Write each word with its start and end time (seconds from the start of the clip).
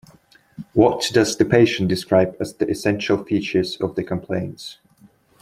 What 0.73 1.11
does 1.13 1.37
the 1.37 1.45
patient 1.45 1.87
describe 1.89 2.35
as 2.39 2.55
the 2.55 2.67
essential 2.67 3.23
features 3.23 3.79
of 3.79 3.93
the 3.93 4.03
complaints? 4.03 4.79